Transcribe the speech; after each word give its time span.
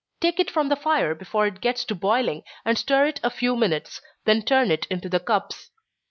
Take 0.19 0.39
it 0.39 0.49
from 0.49 0.69
the 0.69 0.75
fire 0.75 1.13
before 1.13 1.45
it 1.45 1.61
gets 1.61 1.85
to 1.85 1.93
boiling, 1.93 2.41
and 2.65 2.75
stir 2.75 3.05
it 3.05 3.19
a 3.21 3.29
few 3.29 3.55
minutes, 3.55 4.01
then 4.25 4.41
turn 4.41 4.71
it 4.71 4.87
into 4.87 5.09
the 5.09 5.19
cups. 5.19 5.69